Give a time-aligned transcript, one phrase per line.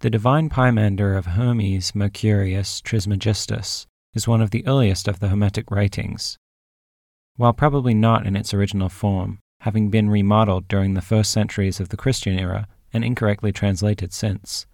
[0.00, 5.70] The divine Pymander of Hermes Mercurius Trismegistus is one of the earliest of the Hermetic
[5.70, 6.38] writings.
[7.36, 11.90] While probably not in its original form, having been remodeled during the first centuries of
[11.90, 14.64] the Christian era and incorrectly translated since,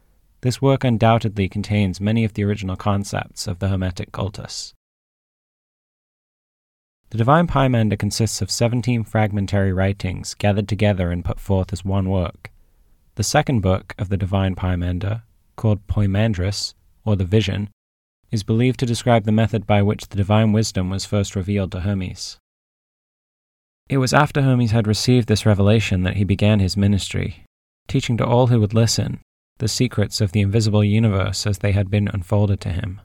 [0.43, 4.75] this work undoubtedly contains many of the original concepts of the Hermetic cultus.
[7.11, 12.09] The Divine Pymander consists of 17 fragmentary writings gathered together and put forth as one
[12.09, 12.53] work.
[13.17, 15.23] The second book of the Divine Pymander,
[15.57, 17.71] called Poimandres, or the Vision,
[18.31, 21.81] is believed to describe the method by which the divine wisdom was first revealed to
[21.81, 22.37] Hermes.
[23.89, 27.45] It was after Hermes had received this revelation that he began his ministry,
[27.89, 29.21] teaching to all who would listen
[29.59, 33.01] the secrets of the invisible universe as they had been unfolded to him.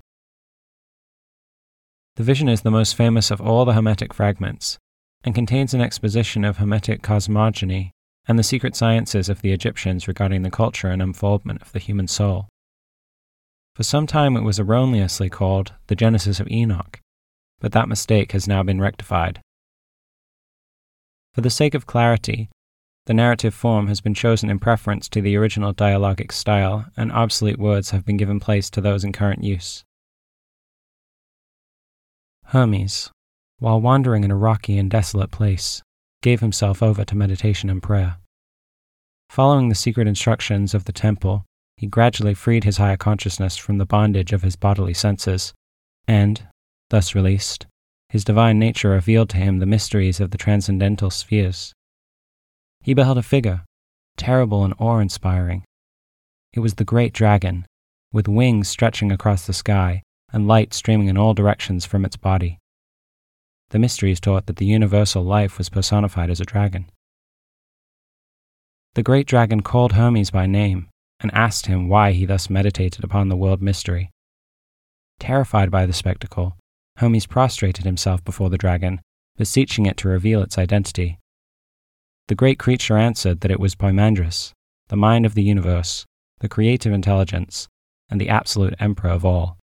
[2.17, 4.77] The vision is the most famous of all the Hermetic fragments,
[5.23, 7.93] and contains an exposition of Hermetic cosmogony
[8.31, 12.08] and the secret sciences of the Egyptians regarding the culture and unfoldment of the human
[12.08, 12.48] soul.
[13.76, 17.02] For some time it was erroneously called the Genesis of Enoch,
[17.59, 19.42] but that mistake has now been rectified.
[21.33, 22.47] For the sake of clarity,
[23.05, 27.59] the narrative form has been chosen in preference to the original dialogic style, and obsolete
[27.59, 29.83] words have been given place to those in current use.
[32.45, 33.11] Hermes,
[33.59, 35.83] while wandering in a rocky and desolate place,
[36.22, 38.16] gave himself over to meditation and prayer.
[39.31, 41.45] Following the secret instructions of the temple,
[41.77, 45.53] he gradually freed his higher consciousness from the bondage of his bodily senses,
[46.05, 46.45] and,
[46.89, 47.65] thus released,
[48.09, 51.71] his divine nature revealed to him the mysteries of the transcendental spheres.
[52.81, 53.63] He beheld a figure,
[54.17, 55.63] terrible and awe inspiring.
[56.52, 57.65] It was the great dragon,
[58.11, 62.59] with wings stretching across the sky and light streaming in all directions from its body.
[63.69, 66.91] The mysteries taught that the universal life was personified as a dragon.
[68.94, 70.89] The great dragon called Hermes by name
[71.22, 74.11] and asked him why he thus meditated upon the world mystery.
[75.20, 76.58] Terrified by the spectacle,
[76.98, 79.00] Hermes prostrated himself before the dragon,
[79.38, 81.20] beseeching it to reveal its identity.
[82.27, 84.52] The great creature answered that it was Poimandres,
[84.89, 86.05] the mind of the universe,
[86.39, 87.67] the creative intelligence,
[88.10, 89.58] and the absolute emperor of all.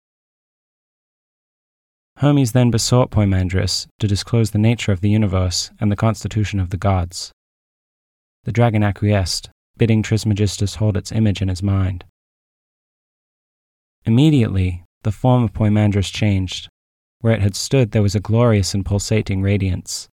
[2.19, 6.71] Hermes then besought Poimandres to disclose the nature of the universe and the constitution of
[6.71, 7.32] the gods.
[8.44, 12.05] The dragon acquiesced, bidding Trismegistus hold its image in his mind.
[14.05, 16.69] Immediately, the form of Poimandres changed.
[17.21, 20.09] Where it had stood, there was a glorious and pulsating radiance.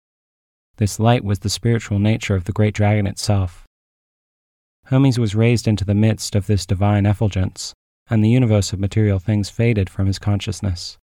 [0.77, 3.65] This light was the spiritual nature of the great dragon itself.
[4.85, 7.75] Hermes was raised into the midst of this divine effulgence,
[8.11, 10.99] and the universe of material things faded from his consciousness.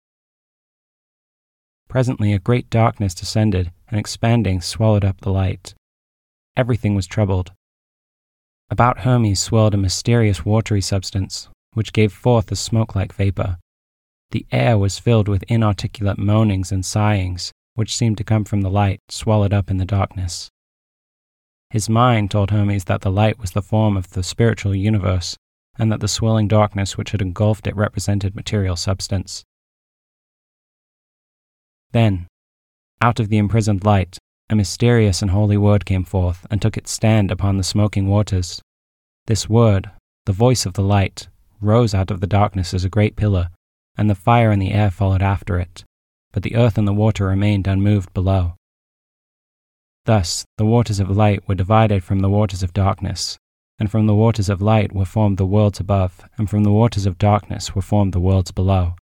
[1.89, 5.75] Presently, a great darkness descended and expanding swallowed up the light.
[6.61, 7.53] Everything was troubled.
[8.69, 13.57] About Hermes swirled a mysterious watery substance, which gave forth a smoke like vapor.
[14.33, 18.69] The air was filled with inarticulate moanings and sighings, which seemed to come from the
[18.69, 20.51] light swallowed up in the darkness.
[21.71, 25.39] His mind told Hermes that the light was the form of the spiritual universe,
[25.79, 29.45] and that the swirling darkness which had engulfed it represented material substance.
[31.93, 32.27] Then,
[33.01, 34.19] out of the imprisoned light,
[34.51, 38.61] a mysterious and holy word came forth and took its stand upon the smoking waters.
[39.27, 39.89] This word,
[40.27, 41.29] the voice of the light,
[41.61, 43.51] rose out of the darkness as a great pillar,
[43.97, 45.85] and the fire and the air followed after it,
[46.33, 48.55] but the earth and the water remained unmoved below.
[50.05, 53.39] Thus, the waters of light were divided from the waters of darkness,
[53.79, 57.07] and from the waters of light were formed the worlds above, and from the waters
[57.07, 58.97] of darkness were formed the worlds below.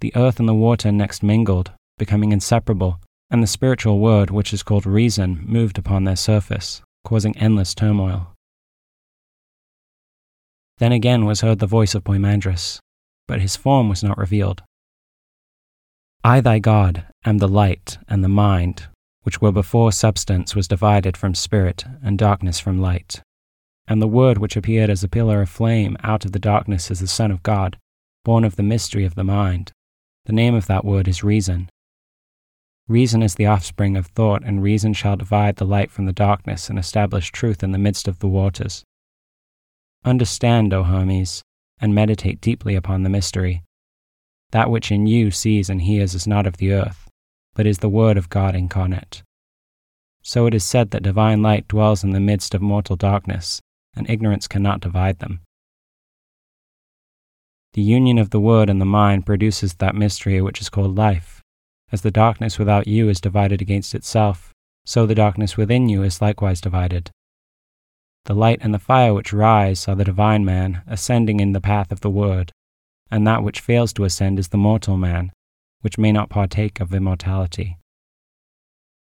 [0.00, 2.98] The earth and the water next mingled, becoming inseparable,
[3.32, 8.34] and the spiritual word, which is called reason, moved upon their surface, causing endless turmoil.
[10.76, 12.78] Then again was heard the voice of Poimandres,
[13.26, 14.62] but his form was not revealed.
[16.22, 18.88] I, thy God, am the light and the mind,
[19.22, 23.22] which were before substance was divided from spirit and darkness from light.
[23.88, 27.00] And the Word which appeared as a pillar of flame out of the darkness is
[27.00, 27.78] the Son of God,
[28.24, 29.72] born of the mystery of the mind.
[30.26, 31.70] The name of that Word is reason.
[32.88, 36.68] Reason is the offspring of thought, and reason shall divide the light from the darkness
[36.68, 38.82] and establish truth in the midst of the waters.
[40.04, 41.42] Understand, O Hermes,
[41.80, 43.62] and meditate deeply upon the mystery.
[44.50, 47.08] That which in you sees and hears is not of the earth,
[47.54, 49.22] but is the Word of God incarnate.
[50.22, 53.60] So it is said that divine light dwells in the midst of mortal darkness,
[53.94, 55.40] and ignorance cannot divide them.
[57.74, 61.41] The union of the Word and the mind produces that mystery which is called life
[61.92, 64.52] as the darkness without you is divided against itself,
[64.84, 67.10] so the darkness within you is likewise divided.
[68.24, 71.92] The light and the fire which rise are the divine man, ascending in the path
[71.92, 72.52] of the Word,
[73.10, 75.32] and that which fails to ascend is the mortal man,
[75.82, 77.76] which may not partake of immortality.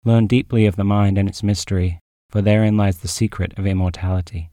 [0.05, 1.99] Learn deeply of the mind and its mystery,
[2.31, 4.51] for therein lies the secret of immortality.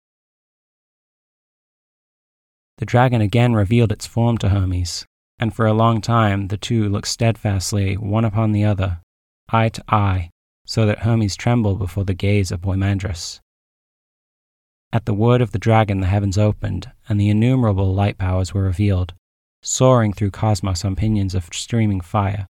[2.77, 5.05] The dragon again revealed its form to Hermes,
[5.39, 8.99] and for a long time the two looked steadfastly one upon the other,
[9.49, 10.29] eye to eye,
[10.65, 13.39] so that Hermes trembled before the gaze of Poimandres.
[14.91, 18.63] At the word of the dragon, the heavens opened, and the innumerable light powers were
[18.63, 19.13] revealed,
[19.61, 22.47] soaring through cosmos on pinions of streaming fire.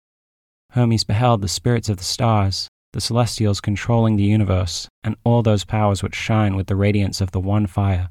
[0.70, 5.64] Hermes beheld the spirits of the stars, the celestials controlling the universe, and all those
[5.64, 8.10] powers which shine with the radiance of the one fire,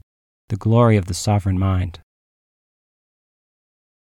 [0.49, 1.99] the glory of the sovereign mind.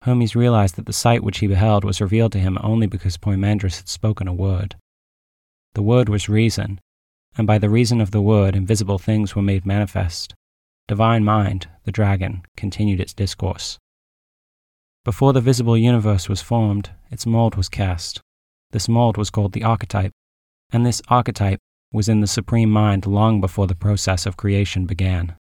[0.04, 3.78] Hermes realized that the sight which he beheld was revealed to him only because Poimandres
[3.78, 4.76] had spoken a word.
[5.74, 6.82] The word was reason,
[7.38, 10.34] and by the reason of the word invisible things were made manifest.
[10.88, 13.78] Divine Mind, the dragon, continued its discourse.
[15.06, 18.22] Before the visible universe was formed, its mold was cast.
[18.72, 20.12] This mold was called the archetype,
[20.72, 21.60] and this archetype
[21.94, 25.36] was in the Supreme Mind long before the process of creation began.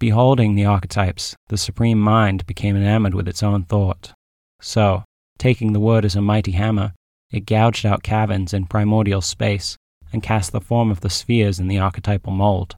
[0.00, 4.12] Beholding the archetypes, the Supreme Mind became enamored with its own thought.
[4.60, 5.04] So,
[5.38, 6.92] taking the word as a mighty hammer,
[7.30, 9.76] it gouged out caverns in primordial space
[10.12, 12.76] and cast the form of the spheres in the archetypal mold,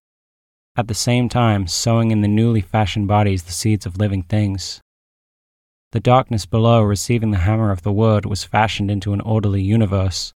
[0.77, 4.81] at the same time sowing in the newly fashioned bodies the seeds of living things.
[5.93, 10.33] The darkness below, receiving the hammer of the word, was fashioned into an orderly universe.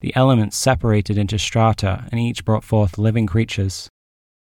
[0.00, 3.88] The elements separated into strata, and each brought forth living creatures.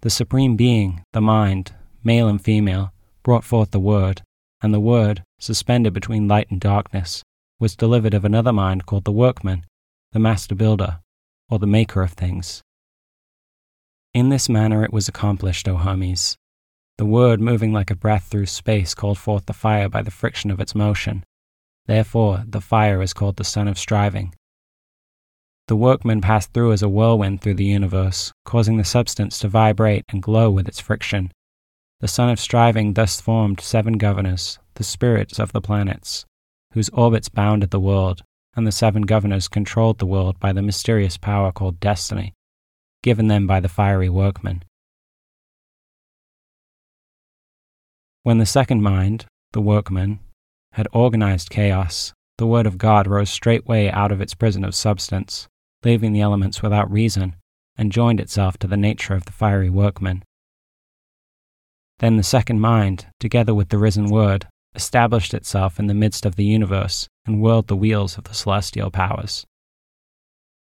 [0.05, 1.73] The Supreme Being, the Mind,
[2.05, 2.93] male and female,
[3.23, 4.21] brought forth the Word,
[4.61, 7.23] and the Word, suspended between light and darkness,
[7.59, 9.65] was delivered of another mind called the Workman,
[10.13, 11.01] the Master Builder,
[11.49, 12.61] or the maker of things.
[14.13, 16.37] In this manner it was accomplished, O Hermes.
[16.99, 20.51] The word moving like a breath through space called forth the fire by the friction
[20.51, 21.25] of its motion.
[21.87, 24.35] Therefore, the fire is called the Son of Striving.
[25.67, 30.05] The workman passed through as a whirlwind through the universe, causing the substance to vibrate
[30.11, 31.33] and glow with its friction.
[32.01, 36.27] The Son of Striving thus formed seven governors, the spirits of the planets,
[36.73, 38.23] whose orbits bounded the world,
[38.55, 42.35] and the seven governors controlled the world by the mysterious power called destiny,
[43.03, 44.65] given them by the fiery workman.
[48.23, 50.21] When the second mind, the workman,
[50.73, 55.49] had organized chaos, the word of God rose straightway out of its prison of substance,
[55.85, 57.35] leaving the elements without reason,
[57.77, 60.23] and joined itself to the nature of the fiery workman.
[61.99, 66.37] Then the second mind, together with the risen word, established itself in the midst of
[66.37, 69.45] the universe and whirled the wheels of the celestial powers.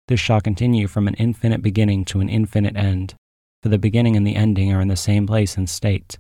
[0.07, 3.15] This shall continue from an infinite beginning to an infinite end,
[3.61, 6.19] for the beginning and the ending are in the same place and state.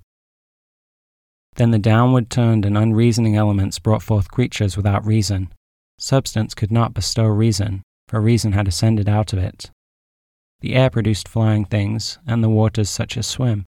[1.55, 5.53] Then the downward turned and unreasoning elements brought forth creatures without reason.
[5.99, 7.83] Substance could not bestow reason,
[8.13, 9.71] for reason had ascended out of it.
[10.59, 13.65] The air produced flying things, and the waters such as swim.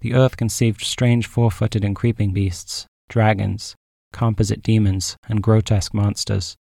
[0.00, 3.76] The earth conceived strange four footed and creeping beasts, dragons,
[4.12, 6.56] composite demons, and grotesque monsters.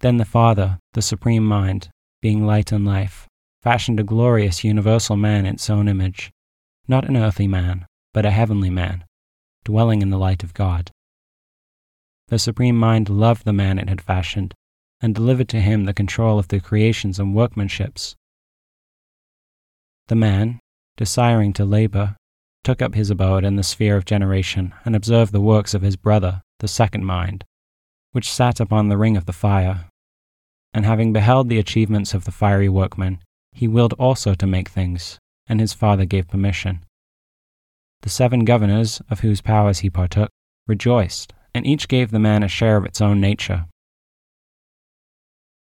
[0.00, 1.90] Then the Father, the Supreme Mind,
[2.20, 3.28] being light and life,
[3.62, 6.32] fashioned a glorious universal man in its own image,
[6.88, 9.04] not an earthly man, but a heavenly man,
[9.62, 10.90] dwelling in the light of God.
[12.26, 14.52] The Supreme Mind loved the man it had fashioned,
[15.00, 18.14] and delivered to him the control of the creations and workmanships.
[20.08, 20.60] The man,
[20.96, 22.16] desiring to labor,
[22.64, 25.96] took up his abode in the sphere of generation, and observed the works of his
[25.96, 27.44] brother, the second mind,
[28.12, 29.86] which sat upon the ring of the fire.
[30.74, 33.20] And having beheld the achievements of the fiery workman,
[33.52, 36.84] he willed also to make things, and his father gave permission.
[38.02, 40.30] The seven governors, of whose powers he partook,
[40.66, 43.66] rejoiced, and each gave the man a share of its own nature.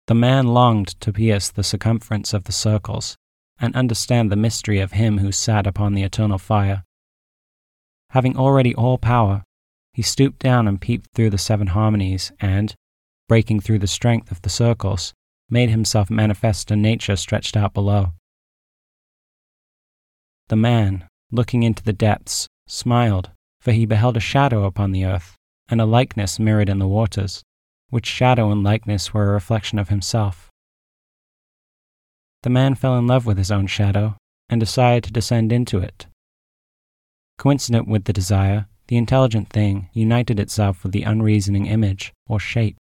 [0.07, 3.15] The man longed to pierce the circumference of the circles,
[3.59, 6.83] and understand the mystery of him who sat upon the eternal fire.
[8.09, 9.43] Having already all power,
[9.93, 12.75] he stooped down and peeped through the seven harmonies, and,
[13.29, 15.13] breaking through the strength of the circles,
[15.49, 18.13] made himself manifest to nature stretched out below.
[20.49, 23.31] The man, looking into the depths, smiled,
[23.61, 25.37] for he beheld a shadow upon the earth,
[25.69, 27.43] and a likeness mirrored in the waters,
[27.93, 30.49] which shadow and likeness were a reflection of himself.
[32.41, 34.17] The man fell in love with his own shadow
[34.49, 36.07] and decided to descend into it.
[37.37, 42.77] Coincident with the desire, the intelligent thing united itself with the unreasoning image or shape.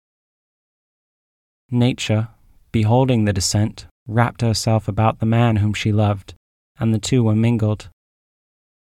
[1.73, 2.29] Nature,
[2.71, 6.35] beholding the descent, wrapped herself about the man whom she loved,
[6.79, 7.89] and the two were mingled.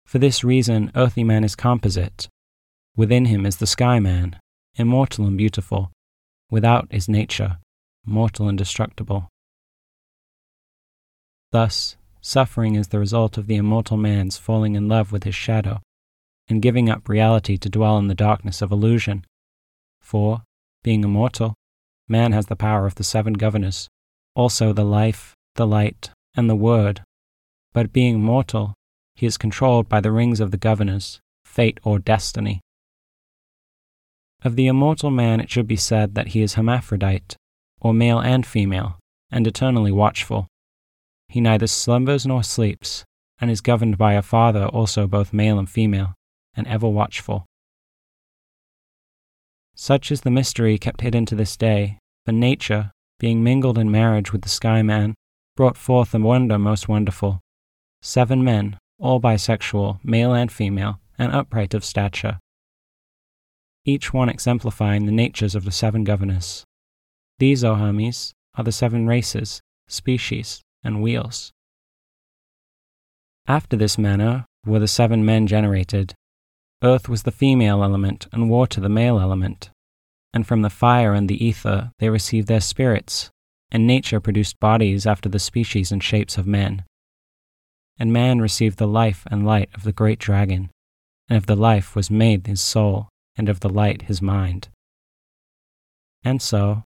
[0.07, 2.29] For this reason, earthly man is composite.
[2.97, 4.39] Within him is the sky man,
[4.77, 5.91] immortal and beautiful.
[6.53, 7.57] Without is nature,
[8.05, 9.31] mortal and destructible.
[11.51, 15.81] Thus, suffering is the result of the immortal man's falling in love with his shadow
[16.51, 19.25] and giving up reality to dwell in the darkness of illusion.
[20.03, 20.43] For,
[20.83, 21.55] being immortal,
[22.07, 23.89] man has the power of the seven governors,
[24.37, 27.01] also the life, the light, and the word.
[27.73, 28.75] But being mortal,
[29.15, 32.61] he is controlled by the rings of the governors, fate or destiny.
[34.45, 37.37] Of the immortal man it should be said that he is hermaphrodite,
[37.81, 38.99] or male and female,
[39.31, 40.49] and eternally watchful.
[41.29, 43.05] He neither slumbers nor sleeps,
[43.41, 46.15] and is governed by a father also both male and female,
[46.55, 47.47] and ever watchful.
[49.75, 54.33] Such is the mystery kept hidden to this day, for nature, being mingled in marriage
[54.33, 55.15] with the sky man,
[55.57, 57.41] brought forth a wonder most wonderful.
[58.01, 62.39] Seven men, all bisexual, male and female, and upright of stature.
[63.85, 66.65] Each one exemplifying the natures of the seven governors.
[67.39, 71.53] These, O Hermes, are the seven races, species, and wheels.
[73.47, 76.15] After this manner were the seven men generated.
[76.83, 79.71] Earth was the female element, and water the male element
[80.33, 83.31] and from the fire and the ether they received their spirits,
[83.71, 86.85] and nature produced bodies after the species and shapes of men.
[87.99, 90.71] And man received the life and light of the great dragon,
[91.29, 94.69] and of the life was made his soul, and of the light his mind.
[96.25, 96.85] And so,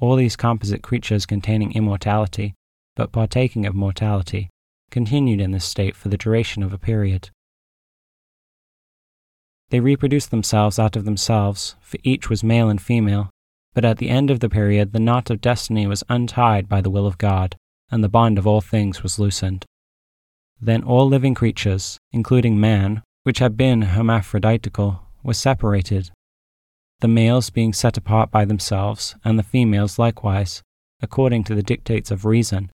[0.00, 2.54] all these composite creatures containing immortality,
[2.94, 4.48] but partaking of mortality,
[4.90, 7.30] continued in this state for the duration of a period.
[9.70, 13.30] They reproduced themselves out of themselves, for each was male and female.
[13.74, 16.90] But at the end of the period, the knot of destiny was untied by the
[16.90, 17.54] will of God,
[17.90, 19.66] and the bond of all things was loosened.
[20.60, 26.10] Then all living creatures, including man, which had been hermaphroditical, were separated,
[27.00, 30.62] the males being set apart by themselves, and the females likewise,
[31.00, 32.72] according to the dictates of reason.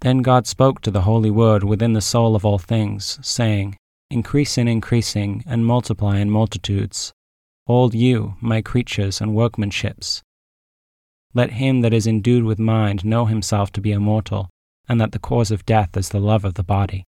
[0.00, 3.76] Then God spoke to the Holy Word within the soul of all things, saying,
[4.10, 7.12] increase in increasing, and multiply in multitudes.
[7.68, 10.22] All you, my creatures and workmanships.
[11.32, 14.50] Let him that is endued with mind know himself to be immortal,
[14.88, 17.04] and that the cause of death is the love of the body.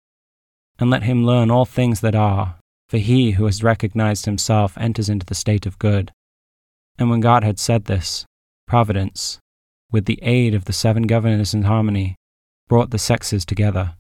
[0.79, 2.57] And let him learn all things that are,
[2.93, 6.13] for he who has recognized himself enters into the state of good.
[6.99, 8.27] And when God had said this,
[8.67, 9.39] Providence,
[9.91, 12.17] with the aid of the seven governors in harmony,
[12.69, 13.95] brought the sexes together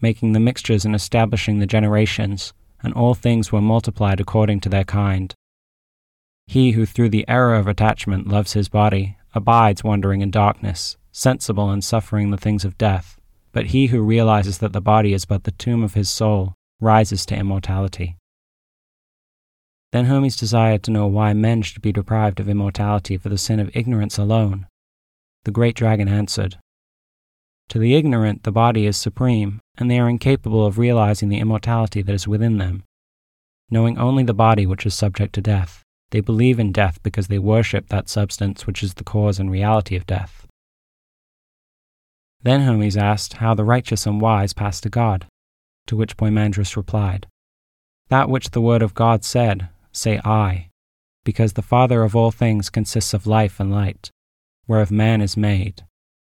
[0.00, 4.82] making the mixtures and establishing the generations, and all things were multiplied according to their
[4.82, 5.32] kind.
[6.48, 11.70] He who through the error of attachment loves his body abides wandering in darkness, sensible
[11.70, 13.20] and suffering the things of death,
[13.52, 17.24] but he who realizes that the body is but the tomb of his soul rises
[17.26, 18.16] to immortality.
[19.92, 23.60] Then Hermes desired to know why men should be deprived of immortality for the sin
[23.60, 24.66] of ignorance alone.
[25.44, 26.58] The great dragon answered,
[27.68, 32.02] To the ignorant, the body is supreme, and they are incapable of realizing the immortality
[32.02, 32.82] that is within them.
[33.70, 37.38] Knowing only the body which is subject to death, they believe in death because they
[37.38, 40.46] worship that substance which is the cause and reality of death.
[42.42, 45.26] Then Hermes asked how the righteous and wise pass to God,
[45.86, 47.26] to which Poimandres replied,
[48.08, 50.68] That which the word of God said, say I,
[51.24, 54.10] because the Father of all things consists of life and light,
[54.66, 55.84] whereof man is made,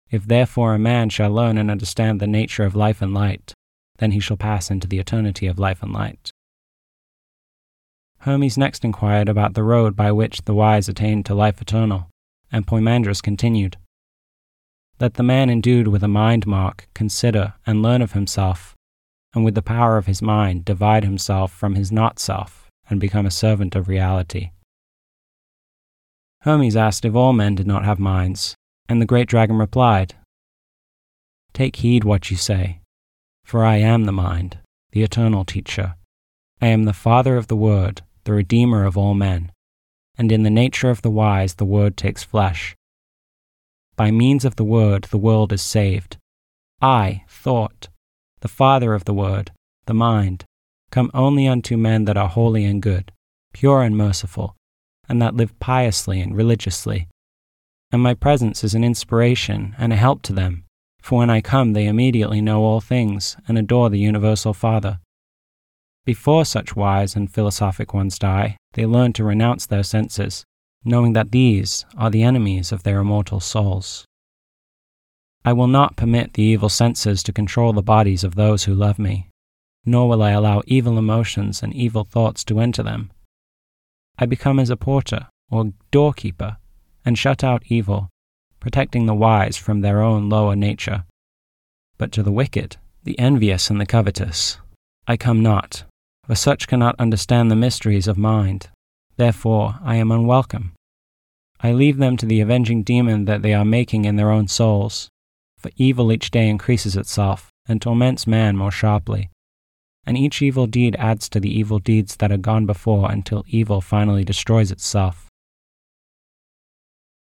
[0.10, 3.53] if therefore a man shall learn and understand the nature of life and light,
[4.00, 6.32] then he shall pass into the eternity of life and light.
[8.20, 12.10] Hermes next inquired about the road by which the wise attain to life eternal,
[12.51, 13.77] and Poimandres continued
[15.00, 18.75] Let the man endued with a mind mark consider and learn of himself,
[19.33, 23.25] and with the power of his mind divide himself from his not self, and become
[23.25, 24.51] a servant of reality.
[26.41, 28.55] Hermes asked if all men did not have minds,
[28.88, 30.15] and the great dragon replied,
[31.53, 32.79] Take heed what you say,
[33.43, 34.59] for I am the mind,
[34.91, 35.95] the eternal teacher.
[36.62, 39.51] I am the Father of the Word, the Redeemer of all men,
[40.17, 42.75] and in the nature of the wise the Word takes flesh.
[43.95, 46.17] By means of the Word the world is saved.
[46.81, 47.89] I, thought,
[48.41, 49.51] the Father of the Word,
[49.86, 50.46] the mind,
[50.91, 53.12] come only unto men that are holy and good,
[53.53, 54.55] pure and merciful,
[55.08, 57.08] and that live piously and religiously
[57.91, 60.65] and my presence is an inspiration and a help to them,
[61.01, 65.00] for when I come they immediately know all things and adore the Universal Father.
[66.05, 70.43] Before such wise and philosophic ones die, they learn to renounce their senses,
[70.86, 74.05] knowing that these are the enemies of their immortal souls.
[75.50, 79.00] I will not permit the evil senses to control the bodies of those who love
[79.00, 79.29] me,
[79.84, 83.12] nor will I allow evil emotions and evil thoughts to enter them.
[84.20, 86.58] I become as a porter or doorkeeper
[87.03, 88.10] and shut out evil,
[88.60, 91.06] protecting the wise from their own lower nature.
[91.98, 94.60] But to the wicked, the envious, and the covetous,
[95.08, 95.84] I come not,
[96.27, 98.70] for such cannot understand the mysteries of mind.
[99.18, 100.74] Therefore, I am unwelcome.
[101.60, 105.10] I leave them to the avenging demon that they are making in their own souls,
[105.60, 109.30] for evil each day increases itself and torments man more sharply.
[110.06, 113.82] And each evil deed adds to the evil deeds that are gone before until evil
[113.82, 115.28] finally destroys itself.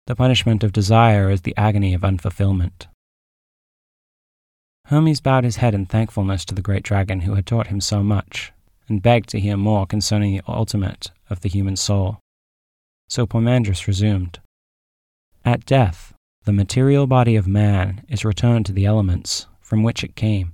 [0.06, 2.88] The punishment of desire is the agony of unfulfillment.
[4.86, 8.04] Hermes bowed his head in thankfulness to the great dragon who had taught him so
[8.04, 8.54] much,
[8.88, 12.20] and begged to hear more concerning the ultimate of the human soul.
[13.10, 14.40] So Poimandres resumed
[15.44, 16.14] At death,
[16.48, 20.54] the material body of man is returned to the elements from which it came,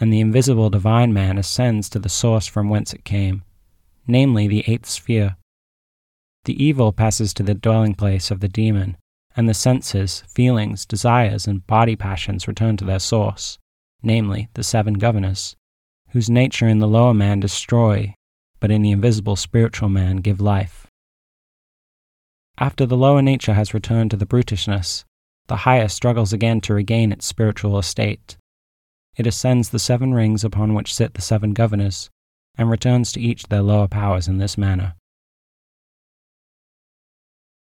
[0.00, 3.44] and the invisible divine man ascends to the source from whence it came,
[4.08, 5.36] namely the eighth sphere
[6.46, 8.96] the evil passes to the dwelling place of the demon,
[9.36, 13.56] and the senses, feelings, desires, and body passions return to their source,
[14.02, 15.54] namely, the seven governors,
[16.08, 18.12] whose nature in the lower man destroy,
[18.58, 20.88] but in the invisible spiritual man give life.
[22.58, 25.04] After the lower nature has returned to the brutishness,
[25.50, 28.36] the higher struggles again to regain its spiritual estate.
[29.16, 32.08] It ascends the seven rings upon which sit the seven governors,
[32.56, 34.94] and returns to each their lower powers in this manner.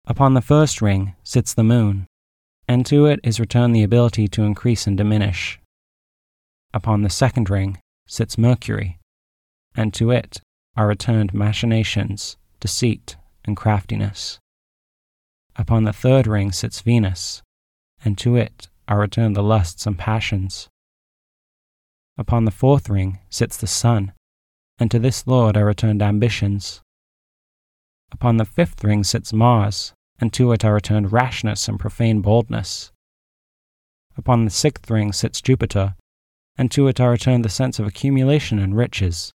[0.06, 2.06] Upon the first ring sits the moon,
[2.68, 5.60] and to it is returned the ability to increase and diminish.
[6.72, 9.00] Upon the second ring sits Mercury,
[9.74, 10.42] and to it
[10.78, 14.38] are returned machinations, deceit, and craftiness.
[15.56, 17.42] Upon the third ring sits Venus,
[18.04, 20.70] and to it are returned the lusts and passions.
[22.18, 24.14] Upon the fourth ring sits the Sun,
[24.78, 26.82] and to this lord are returned ambitions.
[28.12, 32.92] Upon the fifth ring sits Mars, and to it are returned rashness and profane boldness.
[34.18, 35.96] Upon the sixth ring sits Jupiter,
[36.58, 39.32] and to it are returned the sense of accumulation and riches.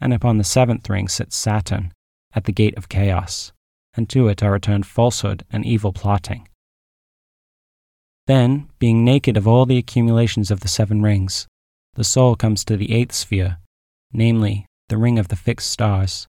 [0.00, 1.92] And upon the seventh ring sits Saturn,
[2.34, 3.52] at the gate of chaos,
[3.94, 6.48] and to it are returned falsehood and evil plotting.
[8.26, 11.46] Then, being naked of all the accumulations of the seven rings,
[11.94, 13.58] the soul comes to the eighth sphere,
[14.12, 16.26] namely, the ring of the fixed stars.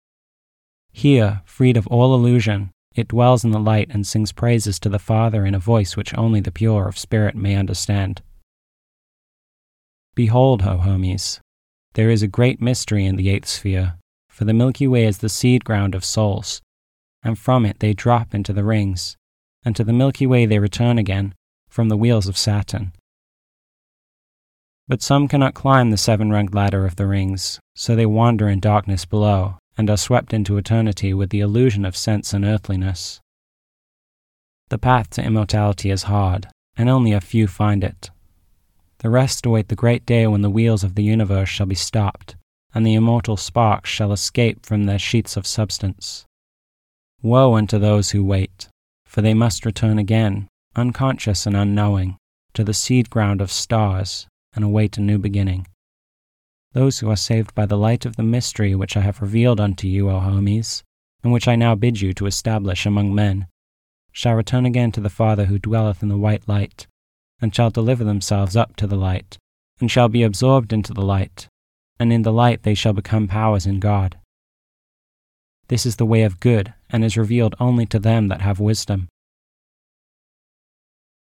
[0.93, 4.99] Here, freed of all illusion, it dwells in the light and sings praises to the
[4.99, 8.23] Father in a voice which only the pure of spirit may understand.
[10.15, 11.41] Behold, O Hermes,
[11.95, 13.97] there is a great mystery in the eighth sphere,
[14.29, 16.61] for the Milky Way is the seed ground of souls,
[17.23, 19.17] and from it they drop into the rings,
[19.65, 21.35] and to the Milky Way they return again
[21.77, 22.91] from the wheels of Saturn.
[24.89, 28.61] But some cannot climb the seven runged ladder of the rings, so they wander in
[28.61, 33.21] darkness below, and are swept into eternity with the illusion of sense and earthliness.
[34.71, 38.09] The path to immortality is hard, and only a few find it.
[39.01, 42.37] The rest await the great day when the wheels of the universe shall be stopped,
[42.73, 46.25] and the immortal sparks shall escape from their sheets of substance.
[47.21, 48.67] Woe unto those who wait,
[49.05, 52.17] for they must return again, unconscious and unknowing,
[52.55, 55.67] to the seed ground of stars, and await a new beginning.
[56.73, 59.89] Those who are saved by the light of the mystery which I have revealed unto
[59.89, 60.85] you, O Hermes,
[61.23, 63.47] and which I now bid you to establish among men,
[64.13, 66.87] shall return again to the Father who dwelleth in the white light,
[67.41, 69.39] and shall deliver themselves up to the light,
[69.81, 71.49] and shall be absorbed into the light,
[71.99, 74.19] and in the light they shall become powers in God.
[75.69, 79.09] This is the way of good, and is revealed only to them that have wisdom.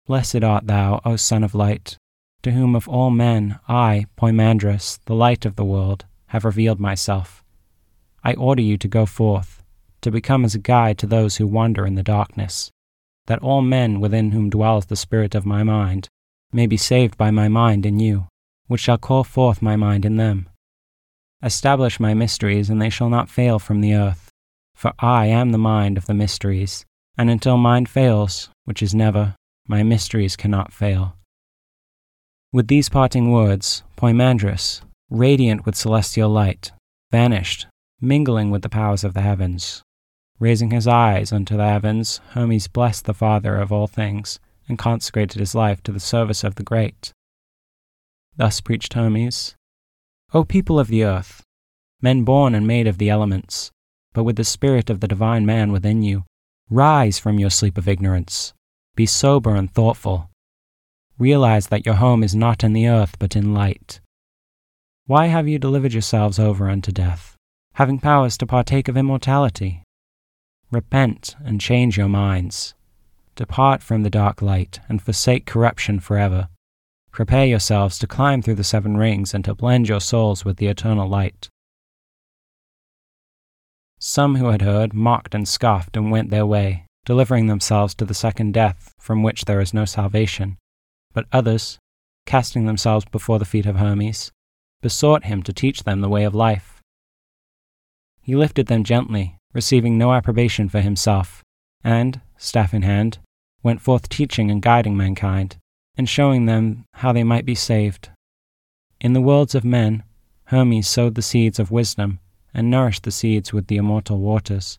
[0.09, 1.99] Blessed art thou, O Son of Light,
[2.43, 7.45] to whom of all men I, Poimandres, the light of the world, have revealed myself.
[8.25, 9.63] I order you to go forth,
[10.01, 12.71] to become as a guide to those who wander in the darkness,
[13.27, 16.09] that all men within whom dwells the spirit of my mind
[16.55, 18.29] may be saved by my mind in you,
[18.67, 20.49] which shall call forth my mind in them.
[21.43, 24.31] Establish my mysteries, and they shall not fail from the earth,
[24.75, 26.87] for I am the mind of the mysteries,
[27.19, 29.35] and until mind fails, which is never,
[29.69, 31.17] my mysteries cannot fail.
[32.53, 36.73] With these parting words, Poimandres, radiant with celestial light,
[37.13, 37.67] vanished,
[38.01, 39.83] mingling with the powers of the heavens.
[40.41, 45.39] Raising his eyes unto the heavens, Hermes blessed the Father of all things, and consecrated
[45.39, 47.13] his life to the service of the great.
[48.37, 49.55] Thus preached Hermes
[50.33, 51.43] O people of the earth,
[52.01, 53.71] men born and made of the elements,
[54.13, 56.25] but with the spirit of the divine man within you,
[56.71, 58.53] rise from your sleep of ignorance,
[58.99, 60.29] be sober and thoughtful
[61.19, 64.01] realize that your home is not in the earth but in light.
[65.07, 67.37] Why have you delivered yourselves over unto death,
[67.75, 69.85] having powers to partake of immortality?
[70.73, 72.75] Repent and change your minds.
[73.37, 76.49] Depart from the dark light and forsake corruption forever.
[77.13, 80.67] Prepare yourselves to climb through the seven rings and to blend your souls with the
[80.67, 81.49] eternal light.
[84.01, 88.13] Some who had heard mocked and scoffed and went their way, delivering themselves to the
[88.13, 90.59] second death, from which there is no salvation.
[91.15, 91.79] But others,
[92.27, 94.31] casting themselves before the feet of Hermes,
[94.83, 96.83] besought him to teach them the way of life.
[98.21, 101.43] He lifted them gently, receiving no approbation for himself,
[101.83, 103.21] and, staff in hand,
[103.63, 105.57] went forth teaching and guiding mankind,
[105.97, 108.11] and showing them how they might be saved.
[109.01, 110.03] In the worlds of men,
[110.49, 112.21] Hermes sowed the seeds of wisdom
[112.53, 114.79] and nourished the seeds with the immortal waters.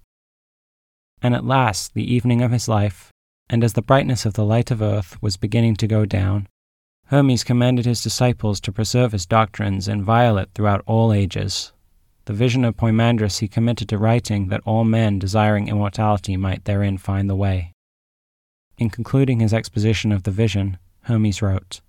[1.22, 3.12] And at last, the evening of his life,
[3.50, 6.48] and as the brightness of the light of earth was beginning to go down,
[7.08, 11.74] Hermes commanded his disciples to preserve his doctrines inviolate throughout all ages.
[12.26, 17.00] The vision of Poimandres he committed to writing that all men desiring immortality might therein
[17.00, 17.74] find the way.
[18.78, 21.82] In concluding his exposition of the vision, Hermes wrote,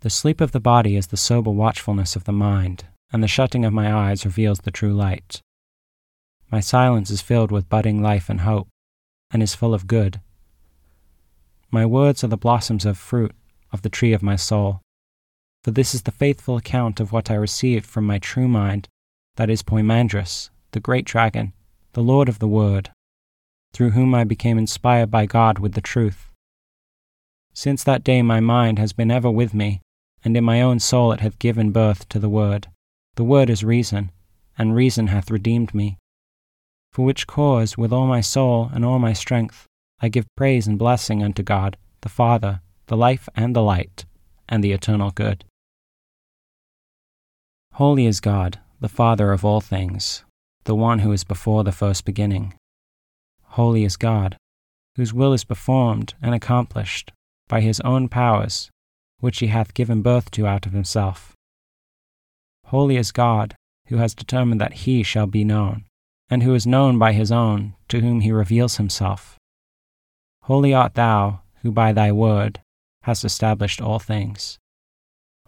[0.00, 3.64] The sleep of the body is the sober watchfulness of the mind, and the shutting
[3.64, 5.40] of my eyes reveals the true light.
[6.50, 8.68] My silence is filled with budding life and hope,
[9.30, 10.20] and is full of good.
[11.70, 13.34] My words are the blossoms of fruit
[13.72, 14.80] of the tree of my soul,
[15.62, 18.88] for this is the faithful account of what I received from my true mind,
[19.36, 21.52] that is Poimandres, the great dragon,
[21.92, 22.90] the Lord of the Word,
[23.74, 26.30] through whom I became inspired by God with the truth.
[27.52, 29.82] Since that day my mind has been ever with me,
[30.24, 32.68] and in my own soul it hath given birth to the Word.
[33.16, 34.10] The Word is reason,
[34.56, 35.98] and reason hath redeemed me.
[36.92, 39.66] For which cause, with all my soul and all my strength,
[40.00, 44.04] I give praise and blessing unto God, the Father, the life and the light,
[44.48, 45.44] and the eternal good.
[47.74, 50.24] Holy is God, the Father of all things,
[50.64, 52.54] the one who is before the first beginning.
[53.42, 54.36] Holy is God,
[54.96, 57.12] whose will is performed and accomplished
[57.48, 58.70] by his own powers,
[59.20, 61.32] which he hath given birth to out of himself.
[62.66, 63.54] Holy is God,
[63.86, 65.84] who has determined that he shall be known,
[66.30, 69.38] and who is known by his own, to whom he reveals himself.
[70.42, 72.60] Holy art thou, who by thy word
[73.02, 74.58] hast established all things.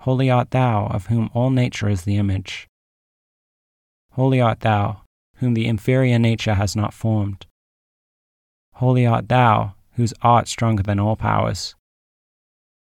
[0.00, 2.66] Holy art thou, of whom all nature is the image.
[4.12, 5.02] Holy art thou,
[5.36, 7.46] whom the inferior nature has not formed.
[8.74, 11.74] Holy art thou, whose art stronger than all powers.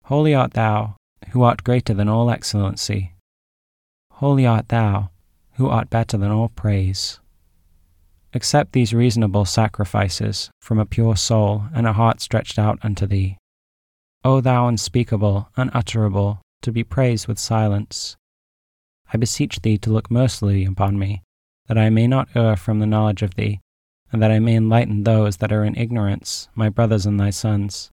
[0.05, 0.97] Holy art thou,
[1.31, 3.13] who art greater than all excellency.
[4.13, 5.11] Holy art thou,
[5.55, 7.21] who art better than all praise.
[8.35, 13.37] Accept these reasonable sacrifices from a pure soul and a heart stretched out unto thee.
[14.25, 18.17] O thou unspeakable, unutterable, to be praised with silence.
[19.13, 21.23] I beseech thee to look mercifully upon me,
[21.67, 23.61] that I may not err from the knowledge of thee,
[24.11, 27.91] and that I may enlighten those that are in ignorance, my brothers and thy sons.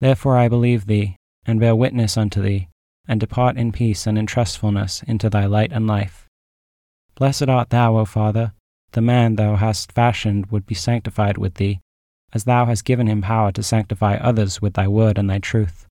[0.00, 2.68] Therefore I believe thee, and bear witness unto thee,
[3.06, 6.26] and depart in peace and in trustfulness into thy light and life.
[7.14, 8.52] Blessed art thou, O Father,
[8.92, 11.80] the man thou hast fashioned would be sanctified with thee,
[12.32, 15.86] as thou hast given him power to sanctify others with thy word and thy truth.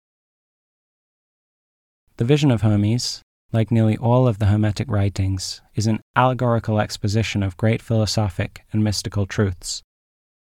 [2.16, 7.42] The vision of Hermes, like nearly all of the Hermetic writings, is an allegorical exposition
[7.42, 9.82] of great philosophic and mystical truths,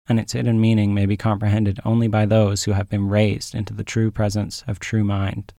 [0.07, 3.73] and its hidden meaning may be comprehended only by those who have been raised into
[3.73, 5.53] the true presence of true mind.